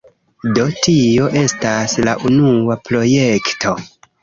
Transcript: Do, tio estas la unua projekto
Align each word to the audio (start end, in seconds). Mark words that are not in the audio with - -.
Do, 0.53 0.63
tio 0.87 1.27
estas 1.41 1.95
la 2.09 2.17
unua 2.31 2.81
projekto 2.91 3.79